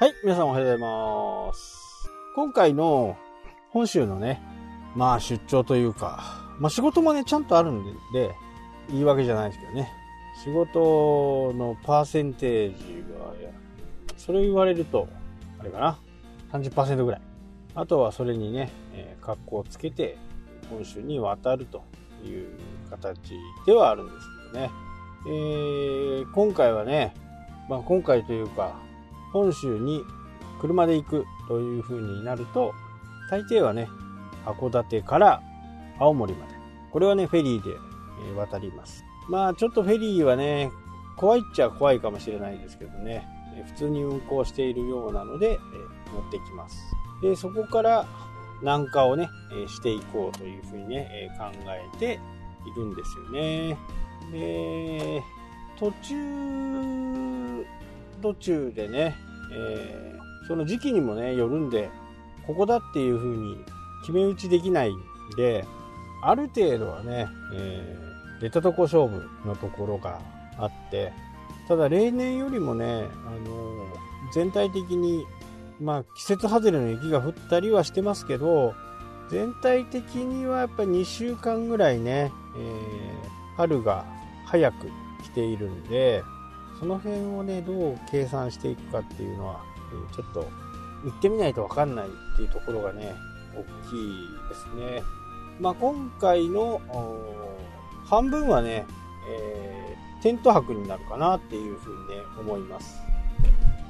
[0.00, 0.78] はい、皆さんおはようござい
[1.48, 2.08] ます。
[2.36, 3.16] 今回の
[3.70, 4.40] 本州のね、
[4.94, 7.82] まあ出張というか、まあ仕事もね、ちゃんとあるん
[8.12, 8.34] で、で
[8.90, 9.90] 言い訳じゃないですけどね、
[10.44, 12.84] 仕事のパーセンテージ
[13.20, 13.50] は、いや
[14.16, 15.08] それ言われると、
[15.58, 15.98] あれかな、
[16.52, 17.20] 30%ぐらい。
[17.74, 20.16] あとはそれにね、えー格好をつけて、
[20.70, 21.82] 本州に渡ると
[22.24, 22.46] いう
[22.88, 23.32] 形
[23.66, 24.70] ではあるんですけどね。
[25.26, 27.14] えー今回はね、
[27.68, 28.86] まあ今回というか、
[29.38, 30.04] 本州に
[30.60, 32.74] 車で行くという風になると、
[33.30, 33.88] 大抵はね、
[34.44, 35.42] 函館から
[35.98, 36.54] 青森まで。
[36.90, 37.76] これはね、フェリーで
[38.36, 39.04] 渡ります。
[39.28, 40.70] まあちょっとフェリーはね、
[41.16, 43.26] 怖いっちゃ怖いかもしれないですけどね、
[43.66, 45.58] 普通に運航しているようなので、えー
[46.12, 46.78] 乗ってきます。
[47.20, 48.06] で、そこから
[48.60, 49.28] 南下をね、
[49.66, 52.18] していこうという風にね、考えて
[52.66, 53.76] いるんですよね。
[54.32, 55.22] で、
[55.78, 57.66] 途中、
[58.22, 59.14] 途中でね、
[59.52, 61.90] えーその時期にもね、よるんで、
[62.46, 63.58] ここだっていう風に
[64.00, 64.98] 決め打ちできないん
[65.36, 65.66] で、
[66.22, 68.08] ある程度はね、えー
[68.40, 70.20] 出たとこ勝負のところが
[70.56, 71.12] あって、
[71.66, 73.86] ただ例年よりもね、あの
[74.32, 75.26] 全体的に、
[75.80, 78.74] まあ季節外れの雪が降ったりはしてますけど、
[79.30, 84.04] 全体的にはやっぱり2週間ぐらいね、えー春が
[84.46, 84.86] 早く
[85.24, 86.22] 来ているんで、
[86.78, 89.60] その辺をね、どう計算していくかっていうのは、
[90.14, 90.40] ちょっと
[91.04, 93.14] 行ってみないとわかんないっていうところがね、
[93.54, 95.02] 大きいですね。
[95.60, 96.80] まあ今回の
[98.06, 98.86] 半分はね、
[99.28, 99.78] えー
[100.20, 103.00] テント泊になるかなっていうふうにね、思います。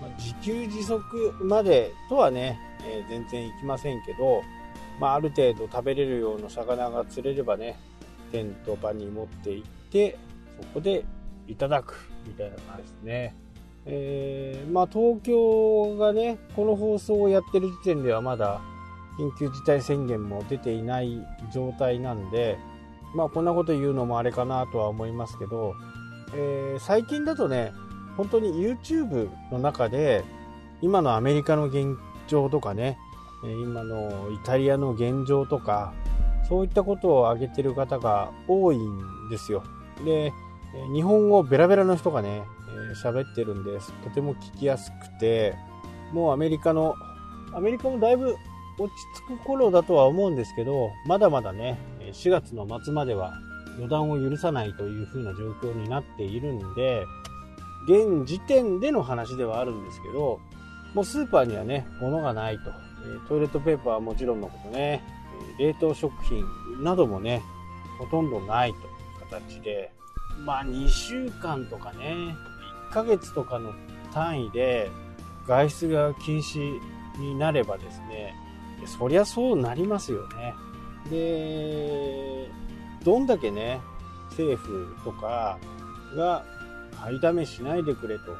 [0.00, 4.42] まあ自給自足までとはね、えー全然行きませんけど、
[4.98, 7.78] まあある程度食べれるような魚が釣れればね、
[8.32, 10.18] テント場に持って行って、
[10.60, 11.04] そこで
[11.48, 13.34] いただくみたいな感じですね。
[13.86, 18.60] えーまあ東京がね、この放送をやってる時点ではまだ
[19.18, 22.58] 緊急事態宣言も出ていない状態なんで、
[23.14, 25.74] まあこんなこと言うのもあれかなとは思いますけど、
[26.34, 27.72] えー最近だとね、
[28.16, 30.24] 本当に YouTube の中で
[30.82, 31.96] 今のアメリカの現
[32.26, 32.98] 状とかね、
[33.62, 35.92] 今のイタリアの現状とか、
[36.48, 39.62] そういったことを挙げてる方が多いんですよ。
[40.04, 40.32] で、
[40.92, 43.92] 日本語ベラベラの人がね、えー喋ってるんです。
[44.04, 45.54] とても聞きやすくて、
[46.12, 46.94] もうアメリカの、
[47.52, 48.36] アメリカもだいぶ
[48.78, 51.78] 落ち着く頃だとは思うんですけど、まだまだね、
[52.12, 53.34] 4月の末までは
[53.78, 57.04] 予断を許さないという風な状況になっているんで、
[57.88, 60.40] 現時点での話ではあるんですけど、
[60.94, 62.72] もうスーパーにはね、物がないと。
[63.28, 65.02] トイレットペーパーはもちろんのことね、
[65.58, 66.44] 冷凍食品
[66.82, 67.42] などもね、
[67.98, 68.86] ほとんどないという
[69.30, 69.92] 形で、
[70.44, 72.36] まあ2週間とかね、
[72.90, 73.72] 1ヶ月とかの
[74.12, 74.90] 単位で
[75.46, 76.80] 外出が禁止
[77.18, 78.34] になればですね、
[78.86, 80.54] そりゃそうなりますよね。
[81.10, 82.50] で、
[83.04, 83.80] どんだけね、
[84.30, 85.58] 政府とか
[86.14, 86.44] が
[87.00, 88.36] 買いだめしないでくれと、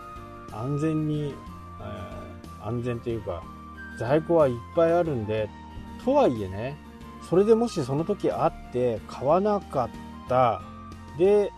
[0.53, 1.35] 安全に、
[1.81, 2.27] え
[2.63, 3.43] 安全というか、
[3.99, 5.49] 在庫はいっぱいあるんで、
[6.05, 6.77] とはいえね、
[7.29, 10.61] それでもしその時あって買わなかった、
[11.19, 11.51] で、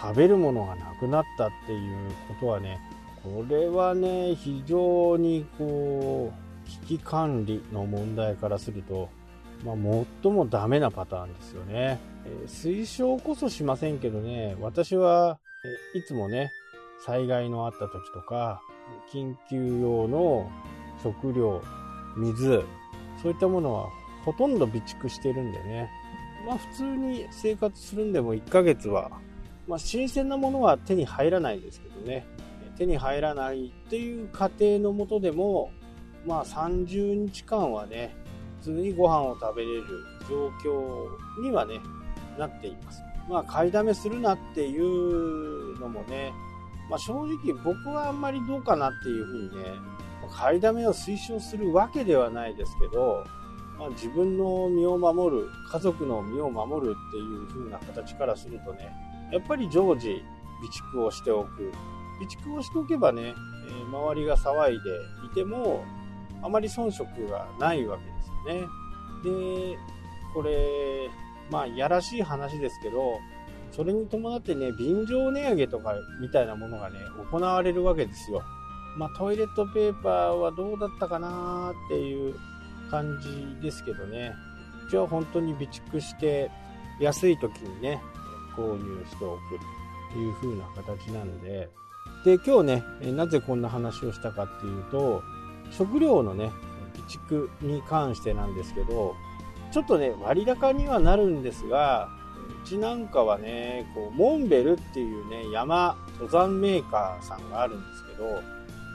[0.00, 2.80] 食べるものがなくなったっていうことはね、
[3.22, 9.08] これはね、非常にこう、危機管理の問題からすると、
[9.64, 9.76] まあ、
[10.22, 11.98] 最もダメなパターンですよね。
[12.24, 15.38] えー推奨こそしませんけどね、私は、
[15.94, 16.50] いつもね、
[17.04, 18.60] 災害のあった時とか、
[19.12, 20.50] 緊急用の
[21.02, 21.62] 食料、
[22.16, 22.64] 水、
[23.22, 23.88] そういったものは
[24.24, 25.90] ほとんど備蓄してるんでね。
[26.46, 29.10] まあ普通に生活するんでも1ヶ月は、
[29.68, 32.26] まあ新鮮なものは手に入らないんですけどね。
[32.76, 35.70] 手に入らないっていう過程のもとでも、
[36.26, 38.16] まあ30日間はね、
[38.60, 39.84] 普通にご飯を食べれる
[40.28, 41.80] 状況にはね、
[42.38, 43.02] なっています。
[43.28, 46.32] まあ買いだめするなっていうのもね、
[46.88, 49.64] まあ正直僕はあんまりどうかなっていうふうにね、
[50.30, 53.24] 買いだめを推奨するわけではないですけど、
[53.78, 58.92] まあ、自分の身を守る、家族の身を守るっていう風な形からするとね、
[59.32, 60.22] やっぱり常時
[60.60, 61.72] 備蓄をしておく。
[62.18, 64.90] 備蓄をしておけばね、えー周りが騒いで
[65.26, 65.84] いても、
[66.42, 69.72] あまり遜色がないわけですよね。
[69.72, 69.78] で、
[70.34, 71.10] これ、
[71.50, 73.18] まあ、やらしい話ですけど、
[73.72, 76.98] それに伴ってね、便乗値上げとかみたいなものがね、
[77.30, 78.42] 行われるわけですよ。
[78.96, 82.34] まあ、トイレットペーパーはどうだったかなっていう
[82.90, 84.34] 感じですけどね。
[84.88, 86.50] 一応本当に備蓄して、
[87.00, 88.00] 安い時にね、
[88.58, 89.58] 購入しておく
[90.12, 91.70] という風な形なんで、
[92.24, 95.22] で、今日ね、なぜこんな話をしたかっていうと、
[95.70, 96.50] 食料のね、
[96.94, 99.14] 備蓄に関してなんですけど、
[99.70, 102.08] ちょっとね、割高にはなるんですが、
[102.64, 108.42] うちなんかはね、こう、モンベルっていうね、山、登山メーカーさんがあるんですけど、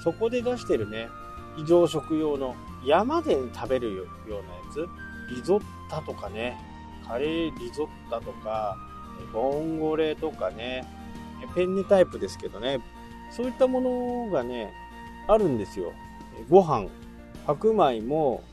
[0.04, 1.08] そこで出してるね、
[1.56, 4.44] 非常食用の山で食べるようなや
[4.74, 4.88] つ、
[5.34, 6.58] リゾッタとかね、
[7.08, 8.76] カレーリゾッタとか、
[9.32, 10.86] ボンゴレとかね、
[11.56, 12.80] ペンネタイプですけどね、
[13.32, 14.72] そういったものがね、
[15.28, 15.94] あるんですよ。
[16.50, 16.88] ご飯、
[17.46, 18.44] 白米も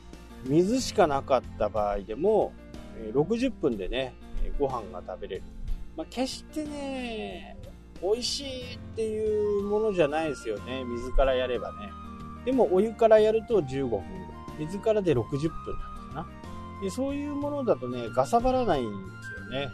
[0.45, 2.53] 水しかなかった場合でも、
[3.13, 4.13] 60分でね、
[4.59, 5.43] ご飯が食べれる。
[5.95, 7.57] まあ、決してね、
[8.01, 10.83] 美味しいっていうものじゃないですよね。
[10.83, 11.89] 水からやればね。
[12.45, 14.01] でもお湯からやると15分。
[14.59, 15.49] 水からで60分
[16.13, 16.81] なんかな。
[16.81, 18.91] でそういうものだとね、ガサばらないんで
[19.23, 19.69] すよね。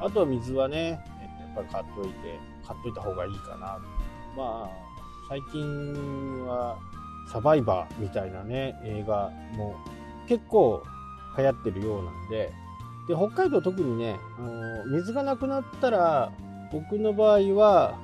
[0.00, 3.78] あとは水はね、やっぱり買っといて、買っといた方がいいかな。
[4.36, 4.70] まあ、
[5.28, 6.78] 最近は
[7.30, 9.76] サバイバーみたいなね、映画も
[10.28, 10.82] 結構
[11.36, 12.52] 流行ってるようなんで、
[13.08, 16.32] で、北海道特にね、あの水がなくなったら、
[16.72, 17.98] 僕の場合は、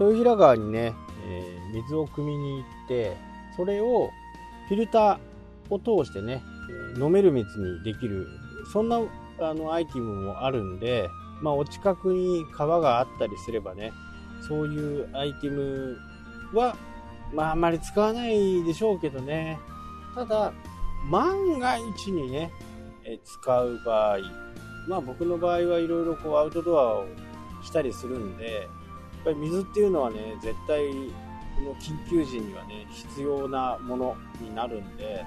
[0.00, 0.94] 豊平川にね、
[1.26, 3.16] えー、水を汲みに行って、
[3.56, 4.10] それを
[4.68, 6.42] フィルターを通してね、
[6.98, 8.26] 飲める水にできる、
[8.72, 9.00] そんな
[9.40, 11.08] あのアイテムもあるんで、
[11.40, 13.92] まあ、お近くに川があったりすればね、
[14.46, 15.96] そういうアイテム
[16.52, 16.76] は、
[17.32, 19.58] まあ、あまり使わないでしょうけどね。
[20.14, 20.52] ただ、
[21.10, 22.50] 万が一にね、
[23.04, 24.18] え使う場合、
[24.88, 27.06] まあ僕の場合はいろいろこうアウトドアを
[27.62, 28.66] したりするんで、やっ
[29.24, 30.88] ぱり水っていうのはね、絶対
[31.56, 35.24] この緊急時にはね、必要なものになるんで、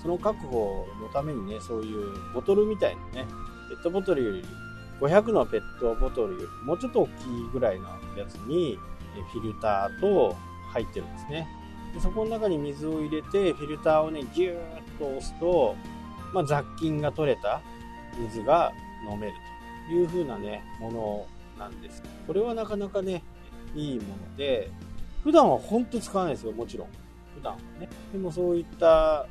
[0.00, 3.26] その確保のためにね、そういうボトルみたいなね、
[3.68, 4.44] ペットボトルより
[5.00, 7.14] 500のペットボトルよりもうちょっと大きい
[7.52, 8.78] ぐらいのやつに
[9.32, 10.36] フィルターと
[10.72, 11.48] 入ってるんですね。
[11.94, 15.74] でそこの中に水を入れてフィルターをねギューッと押すと、
[16.32, 17.60] まあ、雑菌が取れた
[18.18, 18.72] 水が
[19.10, 19.32] 飲める
[19.88, 21.26] という風なねもの
[21.58, 22.02] なんです。
[22.26, 23.22] これはなかなかね
[23.74, 24.70] いいもので
[25.24, 26.88] 普段は本当使わないですよもちろん。
[27.34, 27.88] 普段はね。
[28.12, 29.26] でもそういった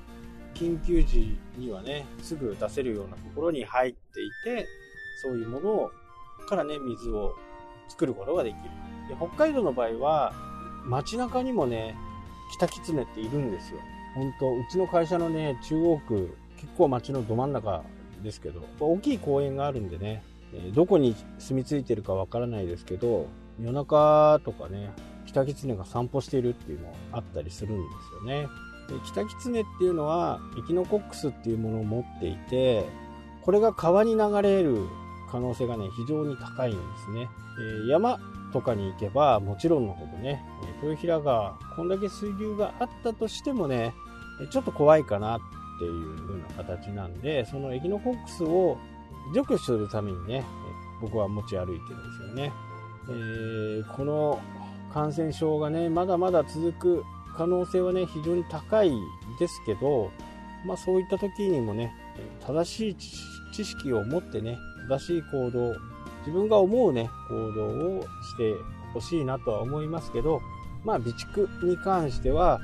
[0.53, 4.67] 緊急時にはねすぐ出せるようなところに入っていて
[5.21, 5.91] そういうものを
[6.47, 7.35] からね水を
[7.87, 8.61] 作ることができる
[9.09, 10.33] で北海道の場合は
[10.85, 11.95] 街中にもね
[12.51, 13.79] キタキツネっているんですよ。
[14.15, 17.83] 本当うちの会社のね、中央区、結構街のど真ん中
[18.23, 20.23] ですけど、大きい公園があるんでね、
[20.73, 23.27] どこに住み着いてるかわからないですけど、
[23.59, 24.91] 夜中とかね、
[25.27, 28.47] キタキツネが散歩しているっていうのあったりするんですよね。
[28.87, 32.89] でキタキツネっていうのはエキノコックスっていうものを持っていて、
[33.43, 34.79] これが川に流れる
[35.31, 37.29] 可能性がね、非常に高いんですね。
[37.85, 38.19] え山
[38.51, 40.43] とかに行けば、もちろんのことね、
[40.81, 43.93] 豊平川、こんだけ水流があったとしてもね、
[44.51, 45.39] ちょっと怖いかなっ
[45.79, 48.77] ていう風な形なんで、そのエキノコックスを
[49.33, 50.45] 除去するためにね、
[51.01, 52.51] 僕は持ち歩いてるんですよね。
[53.09, 54.39] えー、この
[54.93, 57.03] 感染症がね、まだまだ続く
[57.37, 58.91] 可能性はね、非常に高い
[59.39, 60.11] ですけど、
[60.65, 61.93] まあそういった時にもね、
[62.45, 62.95] 正しい
[63.53, 64.57] 知識を持ってね、
[64.89, 65.75] 正しい行動、
[66.19, 67.67] 自分が思うね、行動
[67.99, 68.55] をして
[68.93, 70.41] ほしいなとは思いますけど、
[70.83, 72.59] まあ備蓄に関しては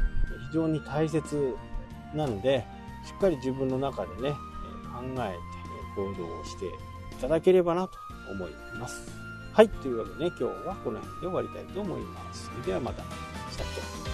[0.50, 1.56] 非常に大切
[2.14, 2.66] なので、
[3.06, 5.38] しっかり自分の中でね、考えて
[5.96, 6.70] 行動をしてい
[7.22, 7.94] ただければなと
[8.32, 9.08] 思います。
[9.54, 12.46] はい、というわけでね、今日はこの辺で終わりたいと思います。
[12.46, 13.04] それではまた。
[13.04, 13.68] したっ
[14.02, 14.05] け？